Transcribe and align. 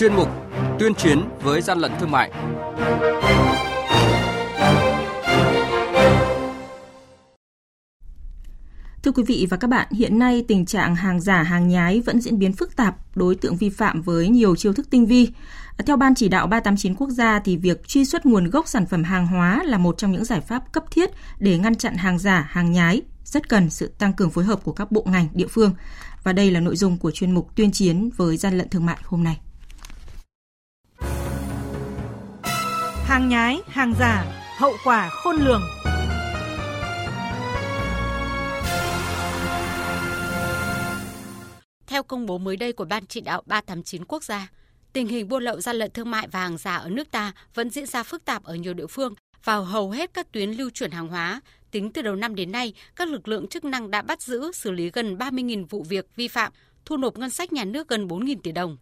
chuyên 0.00 0.14
mục 0.14 0.28
Tuyên 0.78 0.94
chiến 0.94 1.28
với 1.42 1.62
gian 1.62 1.78
lận 1.78 1.92
thương 2.00 2.10
mại. 2.10 2.30
Thưa 9.02 9.12
quý 9.14 9.22
vị 9.26 9.46
và 9.50 9.56
các 9.56 9.68
bạn, 9.70 9.88
hiện 9.90 10.18
nay 10.18 10.44
tình 10.48 10.66
trạng 10.66 10.94
hàng 10.94 11.20
giả, 11.20 11.42
hàng 11.42 11.68
nhái 11.68 12.00
vẫn 12.00 12.20
diễn 12.20 12.38
biến 12.38 12.52
phức 12.52 12.76
tạp, 12.76 13.16
đối 13.16 13.34
tượng 13.34 13.56
vi 13.56 13.70
phạm 13.70 14.02
với 14.02 14.28
nhiều 14.28 14.56
chiêu 14.56 14.72
thức 14.72 14.90
tinh 14.90 15.06
vi. 15.06 15.28
Theo 15.86 15.96
Ban 15.96 16.14
chỉ 16.14 16.28
đạo 16.28 16.46
389 16.46 16.94
quốc 16.94 17.10
gia 17.10 17.38
thì 17.38 17.56
việc 17.56 17.88
truy 17.88 18.04
xuất 18.04 18.26
nguồn 18.26 18.50
gốc 18.50 18.68
sản 18.68 18.86
phẩm 18.86 19.04
hàng 19.04 19.26
hóa 19.26 19.62
là 19.64 19.78
một 19.78 19.98
trong 19.98 20.12
những 20.12 20.24
giải 20.24 20.40
pháp 20.40 20.72
cấp 20.72 20.84
thiết 20.90 21.10
để 21.38 21.58
ngăn 21.58 21.74
chặn 21.74 21.94
hàng 21.96 22.18
giả, 22.18 22.48
hàng 22.50 22.72
nhái, 22.72 23.02
rất 23.24 23.48
cần 23.48 23.70
sự 23.70 23.92
tăng 23.98 24.12
cường 24.12 24.30
phối 24.30 24.44
hợp 24.44 24.64
của 24.64 24.72
các 24.72 24.92
bộ 24.92 25.06
ngành, 25.06 25.28
địa 25.34 25.46
phương. 25.50 25.74
Và 26.22 26.32
đây 26.32 26.50
là 26.50 26.60
nội 26.60 26.76
dung 26.76 26.98
của 26.98 27.10
chuyên 27.10 27.30
mục 27.30 27.56
tuyên 27.56 27.72
chiến 27.72 28.10
với 28.16 28.36
gian 28.36 28.58
lận 28.58 28.68
thương 28.68 28.86
mại 28.86 28.98
hôm 29.04 29.24
nay. 29.24 29.40
Hàng 33.10 33.28
nhái, 33.28 33.60
hàng 33.66 33.94
giả, 33.98 34.24
hậu 34.58 34.72
quả 34.84 35.08
khôn 35.08 35.36
lường. 35.36 35.62
Theo 41.86 42.02
công 42.02 42.26
bố 42.26 42.38
mới 42.38 42.56
đây 42.56 42.72
của 42.72 42.84
Ban 42.84 43.06
chỉ 43.06 43.20
đạo 43.20 43.42
389 43.46 44.04
quốc 44.04 44.24
gia, 44.24 44.48
tình 44.92 45.06
hình 45.06 45.28
buôn 45.28 45.42
lậu 45.42 45.60
gian 45.60 45.76
lận 45.76 45.90
thương 45.90 46.10
mại 46.10 46.28
và 46.28 46.40
hàng 46.40 46.58
giả 46.58 46.76
ở 46.76 46.88
nước 46.88 47.10
ta 47.10 47.32
vẫn 47.54 47.70
diễn 47.70 47.86
ra 47.86 48.02
phức 48.02 48.24
tạp 48.24 48.44
ở 48.44 48.54
nhiều 48.54 48.74
địa 48.74 48.86
phương 48.86 49.14
vào 49.44 49.64
hầu 49.64 49.90
hết 49.90 50.14
các 50.14 50.32
tuyến 50.32 50.50
lưu 50.50 50.70
chuyển 50.70 50.90
hàng 50.90 51.08
hóa. 51.08 51.40
Tính 51.70 51.92
từ 51.92 52.02
đầu 52.02 52.16
năm 52.16 52.34
đến 52.34 52.52
nay, 52.52 52.74
các 52.96 53.08
lực 53.08 53.28
lượng 53.28 53.48
chức 53.48 53.64
năng 53.64 53.90
đã 53.90 54.02
bắt 54.02 54.22
giữ 54.22 54.52
xử 54.52 54.70
lý 54.70 54.90
gần 54.90 55.16
30.000 55.16 55.66
vụ 55.66 55.82
việc 55.88 56.06
vi 56.16 56.28
phạm, 56.28 56.52
thu 56.84 56.96
nộp 56.96 57.18
ngân 57.18 57.30
sách 57.30 57.52
nhà 57.52 57.64
nước 57.64 57.88
gần 57.88 58.08
4.000 58.08 58.36
tỷ 58.42 58.52
đồng. 58.52 58.76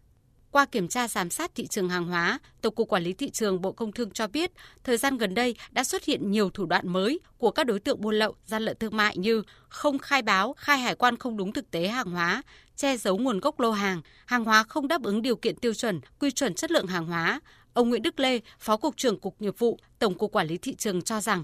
Qua 0.51 0.65
kiểm 0.65 0.87
tra 0.87 1.07
giám 1.07 1.29
sát 1.29 1.55
thị 1.55 1.67
trường 1.67 1.89
hàng 1.89 2.05
hóa, 2.05 2.39
Tổng 2.61 2.75
cục 2.75 2.89
Quản 2.89 3.03
lý 3.03 3.13
thị 3.13 3.29
trường 3.29 3.61
Bộ 3.61 3.71
Công 3.71 3.91
Thương 3.91 4.11
cho 4.11 4.27
biết, 4.27 4.51
thời 4.83 4.97
gian 4.97 5.17
gần 5.17 5.33
đây 5.33 5.55
đã 5.71 5.83
xuất 5.83 6.05
hiện 6.05 6.31
nhiều 6.31 6.49
thủ 6.49 6.65
đoạn 6.65 6.87
mới 6.87 7.19
của 7.37 7.51
các 7.51 7.63
đối 7.63 7.79
tượng 7.79 8.01
buôn 8.01 8.15
lậu, 8.15 8.35
gian 8.45 8.61
lận 8.63 8.77
thương 8.79 8.97
mại 8.97 9.17
như 9.17 9.43
không 9.69 9.97
khai 9.97 10.21
báo, 10.21 10.53
khai 10.57 10.79
hải 10.79 10.95
quan 10.95 11.17
không 11.17 11.37
đúng 11.37 11.51
thực 11.51 11.71
tế 11.71 11.87
hàng 11.87 12.11
hóa, 12.11 12.41
che 12.75 12.97
giấu 12.97 13.17
nguồn 13.17 13.39
gốc 13.39 13.59
lô 13.59 13.71
hàng, 13.71 14.01
hàng 14.25 14.45
hóa 14.45 14.63
không 14.63 14.87
đáp 14.87 15.03
ứng 15.03 15.21
điều 15.21 15.35
kiện 15.35 15.55
tiêu 15.55 15.73
chuẩn, 15.73 16.01
quy 16.19 16.31
chuẩn 16.31 16.53
chất 16.53 16.71
lượng 16.71 16.87
hàng 16.87 17.05
hóa. 17.05 17.39
Ông 17.73 17.89
Nguyễn 17.89 18.01
Đức 18.01 18.19
Lê, 18.19 18.39
Phó 18.59 18.77
cục 18.77 18.97
trưởng 18.97 19.19
Cục 19.19 19.41
Nghiệp 19.41 19.53
vụ, 19.57 19.79
Tổng 19.99 20.17
cục 20.17 20.31
Quản 20.31 20.47
lý 20.47 20.57
thị 20.57 20.75
trường 20.75 21.01
cho 21.01 21.21
rằng 21.21 21.43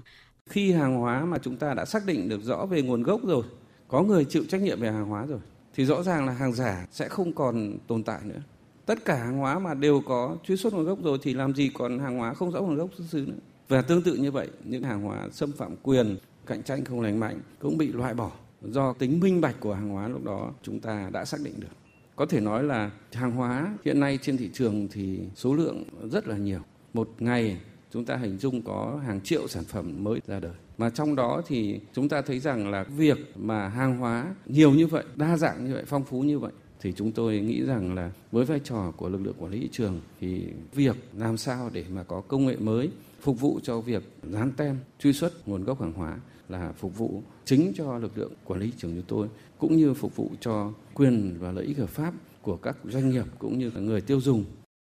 khi 0.50 0.72
hàng 0.72 0.96
hóa 0.96 1.24
mà 1.24 1.38
chúng 1.38 1.56
ta 1.56 1.74
đã 1.74 1.84
xác 1.84 2.06
định 2.06 2.28
được 2.28 2.42
rõ 2.42 2.66
về 2.66 2.82
nguồn 2.82 3.02
gốc 3.02 3.20
rồi, 3.24 3.44
có 3.88 4.02
người 4.02 4.24
chịu 4.24 4.44
trách 4.48 4.60
nhiệm 4.60 4.80
về 4.80 4.92
hàng 4.92 5.06
hóa 5.06 5.26
rồi 5.26 5.40
thì 5.74 5.84
rõ 5.84 6.02
ràng 6.02 6.26
là 6.26 6.32
hàng 6.32 6.52
giả 6.52 6.86
sẽ 6.90 7.08
không 7.08 7.32
còn 7.32 7.78
tồn 7.88 8.02
tại 8.02 8.20
nữa 8.24 8.40
tất 8.86 9.04
cả 9.04 9.16
hàng 9.16 9.38
hóa 9.38 9.58
mà 9.58 9.74
đều 9.74 10.02
có 10.06 10.36
truy 10.44 10.56
xuất 10.56 10.72
nguồn 10.74 10.84
gốc 10.84 10.98
rồi 11.02 11.18
thì 11.22 11.34
làm 11.34 11.54
gì 11.54 11.70
còn 11.74 11.98
hàng 11.98 12.18
hóa 12.18 12.34
không 12.34 12.50
rõ 12.50 12.60
nguồn 12.60 12.76
gốc 12.76 12.90
xuất 12.96 13.04
xứ 13.08 13.24
nữa. 13.26 13.38
Và 13.68 13.82
tương 13.82 14.02
tự 14.02 14.14
như 14.14 14.30
vậy, 14.30 14.48
những 14.64 14.82
hàng 14.82 15.02
hóa 15.02 15.28
xâm 15.32 15.52
phạm 15.52 15.76
quyền, 15.82 16.16
cạnh 16.46 16.62
tranh 16.62 16.84
không 16.84 17.00
lành 17.00 17.20
mạnh 17.20 17.40
cũng 17.58 17.78
bị 17.78 17.92
loại 17.92 18.14
bỏ. 18.14 18.30
Do 18.62 18.92
tính 18.92 19.20
minh 19.20 19.40
bạch 19.40 19.60
của 19.60 19.74
hàng 19.74 19.88
hóa 19.88 20.08
lúc 20.08 20.24
đó, 20.24 20.52
chúng 20.62 20.80
ta 20.80 21.10
đã 21.12 21.24
xác 21.24 21.40
định 21.44 21.54
được. 21.60 21.68
Có 22.16 22.26
thể 22.26 22.40
nói 22.40 22.62
là 22.62 22.90
hàng 23.12 23.32
hóa 23.32 23.74
hiện 23.84 24.00
nay 24.00 24.18
trên 24.22 24.36
thị 24.36 24.50
trường 24.52 24.88
thì 24.92 25.20
số 25.34 25.54
lượng 25.54 25.84
rất 26.10 26.28
là 26.28 26.36
nhiều. 26.36 26.60
Một 26.94 27.08
ngày, 27.18 27.60
chúng 27.90 28.04
ta 28.04 28.16
hình 28.16 28.38
dung 28.38 28.62
có 28.62 29.00
hàng 29.06 29.20
triệu 29.20 29.48
sản 29.48 29.64
phẩm 29.64 30.04
mới 30.04 30.20
ra 30.26 30.40
đời. 30.40 30.52
Mà 30.78 30.90
trong 30.90 31.16
đó 31.16 31.42
thì 31.46 31.80
chúng 31.92 32.08
ta 32.08 32.22
thấy 32.22 32.38
rằng 32.38 32.70
là 32.70 32.84
việc 32.84 33.18
mà 33.36 33.68
hàng 33.68 33.98
hóa 33.98 34.34
nhiều 34.46 34.70
như 34.70 34.86
vậy, 34.86 35.04
đa 35.16 35.36
dạng 35.36 35.64
như 35.64 35.74
vậy, 35.74 35.84
phong 35.86 36.04
phú 36.04 36.20
như 36.20 36.38
vậy 36.38 36.52
thì 36.80 36.92
chúng 36.96 37.12
tôi 37.12 37.40
nghĩ 37.40 37.62
rằng 37.62 37.94
là 37.94 38.10
với 38.32 38.44
vai 38.44 38.60
trò 38.64 38.92
của 38.96 39.08
lực 39.08 39.20
lượng 39.22 39.34
quản 39.38 39.52
lý 39.52 39.60
thị 39.60 39.68
trường 39.72 40.00
thì 40.20 40.44
việc 40.74 40.96
làm 41.16 41.36
sao 41.36 41.70
để 41.72 41.84
mà 41.90 42.02
có 42.02 42.20
công 42.20 42.46
nghệ 42.46 42.56
mới 42.56 42.90
phục 43.20 43.40
vụ 43.40 43.60
cho 43.62 43.80
việc 43.80 44.02
dán 44.22 44.52
tem 44.56 44.78
truy 44.98 45.12
xuất 45.12 45.48
nguồn 45.48 45.64
gốc 45.64 45.80
hàng 45.80 45.92
hóa 45.92 46.18
là 46.48 46.72
phục 46.78 46.98
vụ 46.98 47.22
chính 47.44 47.72
cho 47.76 47.98
lực 47.98 48.18
lượng 48.18 48.32
quản 48.44 48.60
lý 48.60 48.66
thị 48.66 48.76
trường 48.78 48.94
chúng 48.94 49.04
tôi 49.08 49.28
cũng 49.58 49.76
như 49.76 49.94
phục 49.94 50.16
vụ 50.16 50.30
cho 50.40 50.72
quyền 50.94 51.36
và 51.40 51.52
lợi 51.52 51.64
ích 51.64 51.78
hợp 51.78 51.90
pháp 51.90 52.14
của 52.42 52.56
các 52.56 52.76
doanh 52.84 53.10
nghiệp 53.10 53.24
cũng 53.38 53.58
như 53.58 53.70
là 53.74 53.80
người 53.80 54.00
tiêu 54.00 54.20
dùng. 54.20 54.44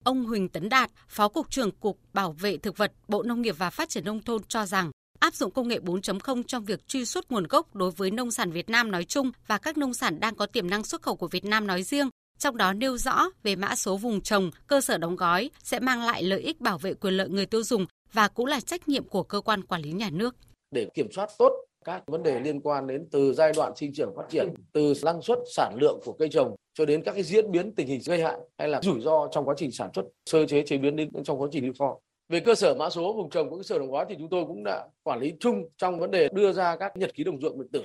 Ông 0.04 0.24
Huỳnh 0.24 0.48
Tấn 0.48 0.68
Đạt, 0.68 0.90
Phó 1.08 1.28
Cục 1.28 1.50
trưởng 1.50 1.70
Cục 1.70 1.98
Bảo 2.12 2.32
vệ 2.32 2.56
Thực 2.56 2.76
vật 2.76 2.92
Bộ 3.08 3.22
Nông 3.22 3.42
nghiệp 3.42 3.54
và 3.58 3.70
Phát 3.70 3.88
triển 3.88 4.04
Nông 4.04 4.22
thôn 4.22 4.42
cho 4.48 4.66
rằng 4.66 4.90
áp 5.20 5.34
dụng 5.34 5.50
công 5.50 5.68
nghệ 5.68 5.78
4.0 5.78 6.42
trong 6.42 6.64
việc 6.64 6.88
truy 6.88 7.04
xuất 7.04 7.32
nguồn 7.32 7.46
gốc 7.46 7.74
đối 7.76 7.90
với 7.90 8.10
nông 8.10 8.30
sản 8.30 8.50
Việt 8.50 8.70
Nam 8.70 8.90
nói 8.90 9.04
chung 9.04 9.30
và 9.46 9.58
các 9.58 9.78
nông 9.78 9.94
sản 9.94 10.20
đang 10.20 10.34
có 10.34 10.46
tiềm 10.46 10.70
năng 10.70 10.84
xuất 10.84 11.02
khẩu 11.02 11.16
của 11.16 11.28
Việt 11.28 11.44
Nam 11.44 11.66
nói 11.66 11.82
riêng, 11.82 12.08
trong 12.38 12.56
đó 12.56 12.72
nêu 12.72 12.98
rõ 12.98 13.30
về 13.42 13.56
mã 13.56 13.74
số 13.74 13.96
vùng 13.96 14.20
trồng, 14.20 14.50
cơ 14.66 14.80
sở 14.80 14.98
đóng 14.98 15.16
gói 15.16 15.50
sẽ 15.62 15.80
mang 15.80 16.02
lại 16.02 16.22
lợi 16.22 16.40
ích 16.40 16.60
bảo 16.60 16.78
vệ 16.78 16.94
quyền 16.94 17.14
lợi 17.14 17.28
người 17.28 17.46
tiêu 17.46 17.62
dùng 17.62 17.86
và 18.12 18.28
cũng 18.28 18.46
là 18.46 18.60
trách 18.60 18.88
nhiệm 18.88 19.04
của 19.04 19.22
cơ 19.22 19.40
quan 19.40 19.62
quản 19.62 19.82
lý 19.82 19.92
nhà 19.92 20.10
nước. 20.10 20.36
Để 20.70 20.88
kiểm 20.94 21.12
soát 21.12 21.30
tốt 21.38 21.52
các 21.84 22.02
vấn 22.06 22.22
đề 22.22 22.40
liên 22.40 22.60
quan 22.60 22.86
đến 22.86 23.08
từ 23.10 23.32
giai 23.34 23.52
đoạn 23.56 23.72
sinh 23.76 23.92
trưởng 23.94 24.12
phát 24.16 24.24
triển, 24.30 24.54
từ 24.72 24.92
năng 25.02 25.22
suất 25.22 25.38
sản 25.56 25.74
lượng 25.80 26.00
của 26.04 26.12
cây 26.12 26.28
trồng 26.28 26.56
cho 26.74 26.84
đến 26.84 27.02
các 27.02 27.12
cái 27.12 27.22
diễn 27.22 27.52
biến 27.52 27.74
tình 27.74 27.86
hình 27.86 28.00
gây 28.06 28.22
hại 28.22 28.38
hay 28.58 28.68
là 28.68 28.82
rủi 28.82 29.00
ro 29.00 29.28
trong 29.32 29.44
quá 29.44 29.54
trình 29.58 29.72
sản 29.72 29.90
xuất, 29.94 30.02
sơ 30.26 30.46
chế 30.46 30.62
chế 30.66 30.78
biến 30.78 30.96
đến 30.96 31.10
trong 31.24 31.40
quá 31.40 31.48
trình 31.52 31.64
lưu 31.64 31.74
kho 31.78 31.98
về 32.30 32.40
cơ 32.40 32.54
sở 32.54 32.74
mã 32.74 32.90
số 32.90 33.12
vùng 33.12 33.30
trồng 33.30 33.50
của 33.50 33.56
cơ 33.56 33.62
sở 33.62 33.78
đồng 33.78 33.90
hóa 33.90 34.04
thì 34.08 34.14
chúng 34.18 34.28
tôi 34.30 34.44
cũng 34.46 34.64
đã 34.64 34.86
quản 35.02 35.20
lý 35.20 35.32
chung 35.40 35.68
trong 35.76 35.98
vấn 35.98 36.10
đề 36.10 36.28
đưa 36.32 36.52
ra 36.52 36.76
các 36.76 36.96
nhật 36.96 37.14
ký 37.14 37.24
đồng 37.24 37.40
ruộng 37.40 37.58
điện 37.58 37.68
tử 37.72 37.82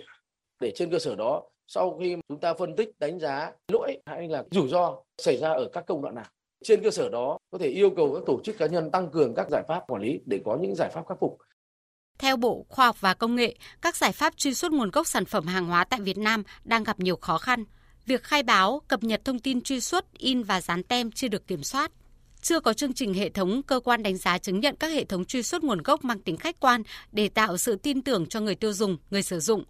để 0.60 0.72
trên 0.76 0.92
cơ 0.92 1.00
sở 1.00 1.16
đó 1.16 1.44
sau 1.68 1.98
khi 2.00 2.16
chúng 2.28 2.40
ta 2.40 2.54
phân 2.54 2.76
tích 2.76 2.90
đánh 3.00 3.20
giá 3.20 3.52
lỗi 3.72 3.98
hay 4.06 4.28
là 4.28 4.44
rủi 4.52 4.70
ro 4.70 4.96
xảy 5.18 5.38
ra 5.38 5.50
ở 5.50 5.70
các 5.74 5.86
công 5.88 6.02
đoạn 6.02 6.16
nào 6.16 6.26
trên 6.64 6.84
cơ 6.84 6.92
sở 6.92 7.10
đó 7.10 7.38
có 7.52 7.58
thể 7.58 7.68
yêu 7.68 7.90
cầu 7.96 8.14
các 8.14 8.24
tổ 8.26 8.40
chức 8.44 8.58
cá 8.58 8.66
nhân 8.66 8.92
tăng 8.92 9.12
cường 9.12 9.36
các 9.36 9.50
giải 9.50 9.64
pháp 9.68 9.84
quản 9.88 10.02
lý 10.02 10.20
để 10.26 10.40
có 10.46 10.58
những 10.62 10.76
giải 10.76 10.90
pháp 10.94 11.08
khắc 11.08 11.18
phục 11.20 11.38
theo 12.20 12.38
Bộ 12.38 12.66
Khoa 12.70 12.86
học 12.86 13.02
và 13.02 13.14
Công 13.14 13.36
nghệ, 13.36 13.56
các 13.82 13.96
giải 13.96 14.12
pháp 14.12 14.38
truy 14.38 14.54
xuất 14.54 14.72
nguồn 14.72 14.92
gốc 14.92 15.08
sản 15.08 15.26
phẩm 15.26 15.48
hàng 15.48 15.66
hóa 15.66 15.84
tại 15.84 16.00
Việt 16.00 16.18
Nam 16.18 16.44
đang 16.64 16.84
gặp 16.84 17.00
nhiều 17.00 17.16
khó 17.16 17.38
khăn. 17.38 17.64
Việc 18.06 18.24
khai 18.24 18.44
báo, 18.44 18.82
cập 18.88 19.04
nhật 19.04 19.26
thông 19.26 19.40
tin 19.40 19.62
truy 19.62 19.80
xuất, 19.80 20.14
in 20.18 20.44
và 20.44 20.62
dán 20.62 20.84
tem 20.84 21.12
chưa 21.12 21.28
được 21.28 21.48
kiểm 21.48 21.64
soát 21.64 21.92
chưa 22.46 22.60
có 22.60 22.74
chương 22.74 22.94
trình 22.94 23.14
hệ 23.14 23.30
thống 23.30 23.62
cơ 23.64 23.80
quan 23.80 24.04
đánh 24.04 24.18
giá 24.18 24.38
chứng 24.38 24.60
nhận 24.60 24.76
các 24.80 24.92
hệ 24.92 25.06
thống 25.06 25.26
truy 25.26 25.44
xuất 25.44 25.64
nguồn 25.64 25.82
gốc 25.82 26.06
mang 26.06 26.20
tính 26.20 26.38
khách 26.38 26.60
quan 26.60 26.84
để 27.12 27.30
tạo 27.30 27.58
sự 27.58 27.76
tin 27.76 28.02
tưởng 28.02 28.26
cho 28.26 28.40
người 28.40 28.56
tiêu 28.56 28.74
dùng, 28.74 28.98
người 29.12 29.24
sử 29.24 29.40
dụng, 29.40 29.64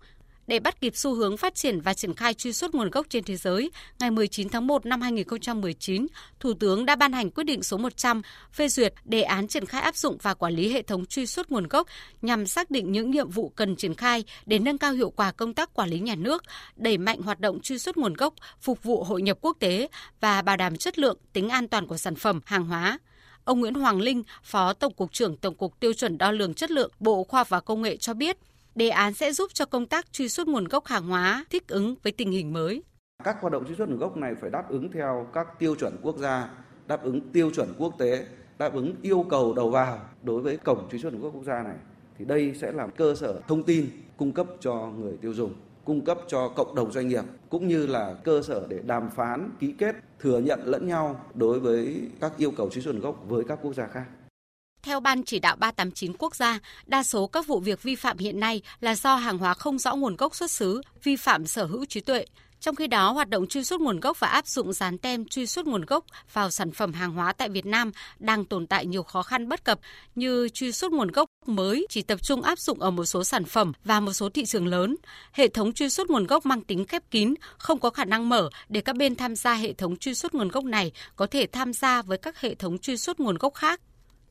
để 0.48 0.60
bắt 0.60 0.82
kịp 0.82 0.96
xu 0.96 1.14
hướng 1.14 1.38
phát 1.38 1.56
triển 1.56 1.82
và 1.82 1.94
triển 1.94 2.14
khai 2.14 2.34
truy 2.34 2.54
xuất 2.54 2.76
nguồn 2.76 2.90
gốc 2.90 3.06
trên 3.10 3.24
thế 3.24 3.36
giới, 3.36 3.72
ngày 4.00 4.12
19 4.12 4.50
tháng 4.50 4.68
1 4.68 4.86
năm 4.86 5.02
2019, 5.02 6.08
Thủ 6.40 6.54
tướng 6.54 6.86
đã 6.86 6.96
ban 6.96 7.14
hành 7.14 7.32
quyết 7.32 7.44
định 7.44 7.64
số 7.64 7.78
100 7.78 8.22
phê 8.52 8.68
duyệt 8.68 8.94
đề 9.06 9.22
án 9.22 9.48
triển 9.48 9.66
khai 9.66 9.82
áp 9.82 9.96
dụng 9.96 10.18
và 10.22 10.34
quản 10.34 10.54
lý 10.54 10.74
hệ 10.74 10.82
thống 10.82 11.06
truy 11.06 11.26
xuất 11.26 11.52
nguồn 11.52 11.68
gốc 11.68 11.88
nhằm 12.22 12.48
xác 12.48 12.72
định 12.72 12.92
những 12.92 13.12
nhiệm 13.12 13.30
vụ 13.30 13.50
cần 13.50 13.76
triển 13.76 13.96
khai 13.96 14.24
để 14.46 14.60
nâng 14.60 14.78
cao 14.78 14.94
hiệu 14.94 15.10
quả 15.10 15.32
công 15.32 15.54
tác 15.54 15.74
quản 15.74 15.90
lý 15.90 16.00
nhà 16.00 16.16
nước, 16.16 16.44
đẩy 16.76 16.98
mạnh 16.98 17.22
hoạt 17.22 17.40
động 17.40 17.60
truy 17.62 17.78
xuất 17.78 17.98
nguồn 17.98 18.14
gốc, 18.14 18.34
phục 18.62 18.84
vụ 18.84 19.04
hội 19.04 19.22
nhập 19.22 19.38
quốc 19.42 19.58
tế 19.60 19.88
và 20.20 20.42
bảo 20.42 20.58
đảm 20.58 20.78
chất 20.78 21.00
lượng, 21.00 21.18
tính 21.34 21.50
an 21.50 21.68
toàn 21.68 21.88
của 21.88 21.98
sản 21.98 22.16
phẩm, 22.16 22.42
hàng 22.46 22.66
hóa. 22.66 23.00
Ông 23.44 23.60
Nguyễn 23.60 23.74
Hoàng 23.74 24.02
Linh, 24.02 24.24
Phó 24.44 24.74
Tổng 24.74 24.94
cục 24.94 25.14
trưởng 25.14 25.38
Tổng 25.38 25.56
cục 25.56 25.80
Tiêu 25.80 25.94
chuẩn 25.94 26.18
Đo 26.18 26.32
lường 26.32 26.54
Chất 26.54 26.72
lượng 26.72 26.92
Bộ 27.00 27.24
Khoa 27.24 27.40
học 27.40 27.50
và 27.50 27.60
Công 27.60 27.82
nghệ 27.82 27.98
cho 27.98 28.14
biết, 28.14 28.38
Đề 28.76 28.90
án 28.90 29.14
sẽ 29.14 29.34
giúp 29.34 29.54
cho 29.54 29.66
công 29.66 29.86
tác 29.86 30.14
truy 30.14 30.30
xuất 30.30 30.48
nguồn 30.48 30.66
gốc 30.66 30.86
hàng 30.86 31.08
hóa 31.08 31.46
thích 31.50 31.68
ứng 31.68 31.96
với 32.04 32.12
tình 32.12 32.32
hình 32.32 32.54
mới. 32.54 32.84
Các 33.24 33.42
hoạt 33.42 33.54
động 33.54 33.66
truy 33.68 33.76
xuất 33.76 33.90
nguồn 33.90 33.98
gốc 33.98 34.18
này 34.18 34.36
phải 34.42 34.50
đáp 34.50 34.70
ứng 34.70 34.92
theo 34.92 35.28
các 35.34 35.48
tiêu 35.60 35.76
chuẩn 35.76 35.98
quốc 36.02 36.18
gia, 36.18 36.50
đáp 36.88 37.04
ứng 37.04 37.22
tiêu 37.22 37.52
chuẩn 37.52 37.74
quốc 37.78 37.94
tế, 37.98 38.26
đáp 38.58 38.74
ứng 38.74 38.96
yêu 39.02 39.26
cầu 39.30 39.54
đầu 39.54 39.70
vào 39.70 40.00
đối 40.24 40.42
với 40.42 40.58
cổng 40.58 40.88
truy 40.92 41.00
xuất 41.00 41.14
nguồn 41.14 41.22
gốc 41.22 41.32
quốc 41.36 41.44
gia 41.44 41.64
này. 41.64 41.76
Thì 42.18 42.26
đây 42.26 42.54
sẽ 42.62 42.72
là 42.72 42.88
cơ 42.88 43.16
sở 43.16 43.42
thông 43.48 43.64
tin 43.64 43.90
cung 44.18 44.32
cấp 44.32 44.48
cho 44.60 44.74
người 44.74 45.18
tiêu 45.22 45.34
dùng, 45.34 45.54
cung 45.86 46.06
cấp 46.06 46.18
cho 46.28 46.50
cộng 46.50 46.76
đồng 46.76 46.92
doanh 46.92 47.08
nghiệp 47.08 47.24
cũng 47.50 47.68
như 47.68 47.88
là 47.88 48.16
cơ 48.24 48.42
sở 48.42 48.68
để 48.70 48.80
đàm 48.86 49.10
phán, 49.10 49.50
ký 49.60 49.74
kết, 49.78 49.96
thừa 50.20 50.40
nhận 50.40 50.60
lẫn 50.66 50.88
nhau 50.88 51.26
đối 51.34 51.60
với 51.60 52.02
các 52.22 52.38
yêu 52.38 52.52
cầu 52.52 52.70
truy 52.70 52.82
xuất 52.82 52.92
nguồn 52.92 53.02
gốc 53.02 53.24
với 53.28 53.44
các 53.48 53.60
quốc 53.62 53.74
gia 53.74 53.88
khác. 53.88 54.06
Theo 54.86 55.00
Ban 55.00 55.24
chỉ 55.24 55.40
đạo 55.40 55.56
389 55.56 56.14
quốc 56.18 56.36
gia, 56.36 56.60
đa 56.86 57.04
số 57.04 57.28
các 57.28 57.48
vụ 57.48 57.60
việc 57.60 57.84
vi 57.84 57.96
phạm 57.96 58.18
hiện 58.18 58.40
nay 58.40 58.62
là 58.80 58.96
do 58.96 59.16
hàng 59.16 59.38
hóa 59.38 59.54
không 59.54 59.80
rõ 59.80 59.96
nguồn 59.96 60.16
gốc 60.16 60.36
xuất 60.36 60.52
xứ, 60.52 60.82
vi 61.04 61.16
phạm 61.16 61.48
sở 61.48 61.66
hữu 61.66 61.86
trí 61.86 62.02
tuệ. 62.02 62.26
Trong 62.60 62.76
khi 62.76 62.88
đó, 62.88 63.12
hoạt 63.12 63.30
động 63.30 63.48
truy 63.48 63.64
xuất 63.64 63.82
nguồn 63.82 64.00
gốc 64.00 64.20
và 64.20 64.28
áp 64.28 64.48
dụng 64.48 64.74
dán 64.74 64.98
tem 64.98 65.26
truy 65.26 65.48
xuất 65.48 65.68
nguồn 65.68 65.86
gốc 65.86 66.06
vào 66.34 66.52
sản 66.52 66.72
phẩm 66.72 66.94
hàng 66.94 67.14
hóa 67.14 67.34
tại 67.34 67.50
Việt 67.50 67.66
Nam 67.66 67.92
đang 68.20 68.46
tồn 68.46 68.68
tại 68.68 68.86
nhiều 68.86 69.04
khó 69.04 69.24
khăn 69.24 69.50
bất 69.50 69.64
cập 69.64 69.80
như 70.16 70.50
truy 70.54 70.72
xuất 70.72 70.92
nguồn 70.92 71.12
gốc 71.12 71.30
mới 71.46 71.86
chỉ 71.90 72.02
tập 72.02 72.20
trung 72.24 72.42
áp 72.42 72.60
dụng 72.60 72.80
ở 72.80 72.92
một 72.92 73.06
số 73.06 73.24
sản 73.24 73.46
phẩm 73.46 73.74
và 73.84 74.00
một 74.00 74.14
số 74.14 74.30
thị 74.30 74.46
trường 74.46 74.68
lớn. 74.68 74.96
Hệ 75.32 75.48
thống 75.48 75.74
truy 75.74 75.90
xuất 75.90 76.10
nguồn 76.10 76.28
gốc 76.28 76.46
mang 76.46 76.62
tính 76.62 76.86
khép 76.86 77.04
kín, 77.12 77.34
không 77.58 77.80
có 77.80 77.90
khả 77.90 78.06
năng 78.06 78.30
mở 78.30 78.50
để 78.70 78.82
các 78.82 78.96
bên 78.96 79.16
tham 79.16 79.36
gia 79.36 79.54
hệ 79.54 79.74
thống 79.74 79.98
truy 79.98 80.14
xuất 80.14 80.36
nguồn 80.36 80.48
gốc 80.48 80.64
này 80.64 80.92
có 81.16 81.28
thể 81.28 81.48
tham 81.52 81.74
gia 81.74 82.02
với 82.02 82.18
các 82.18 82.42
hệ 82.42 82.56
thống 82.56 82.78
truy 82.78 82.98
xuất 82.98 83.20
nguồn 83.20 83.38
gốc 83.38 83.54
khác. 83.54 83.82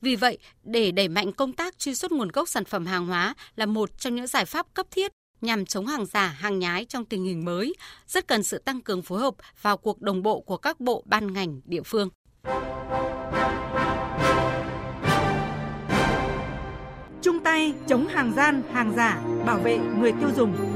Vì 0.01 0.15
vậy, 0.15 0.37
để 0.63 0.91
đẩy 0.91 1.07
mạnh 1.07 1.31
công 1.31 1.53
tác 1.53 1.79
truy 1.79 1.95
xuất 1.95 2.11
nguồn 2.11 2.27
gốc 2.27 2.49
sản 2.49 2.65
phẩm 2.65 2.85
hàng 2.85 3.07
hóa 3.07 3.33
là 3.55 3.65
một 3.65 3.99
trong 3.99 4.15
những 4.15 4.27
giải 4.27 4.45
pháp 4.45 4.73
cấp 4.73 4.85
thiết 4.91 5.11
nhằm 5.41 5.65
chống 5.65 5.87
hàng 5.87 6.05
giả, 6.05 6.27
hàng 6.27 6.59
nhái 6.59 6.85
trong 6.85 7.05
tình 7.05 7.23
hình 7.23 7.45
mới, 7.45 7.73
rất 8.07 8.27
cần 8.27 8.43
sự 8.43 8.57
tăng 8.57 8.81
cường 8.81 9.01
phối 9.01 9.19
hợp 9.19 9.33
vào 9.61 9.77
cuộc 9.77 10.01
đồng 10.01 10.23
bộ 10.23 10.39
của 10.39 10.57
các 10.57 10.79
bộ 10.79 11.03
ban 11.05 11.33
ngành 11.33 11.61
địa 11.65 11.81
phương. 11.85 12.09
Chung 17.21 17.39
tay 17.43 17.73
chống 17.87 18.07
hàng 18.07 18.33
gian, 18.35 18.61
hàng 18.73 18.93
giả, 18.95 19.21
bảo 19.45 19.59
vệ 19.59 19.77
người 19.77 20.11
tiêu 20.11 20.29
dùng. 20.37 20.74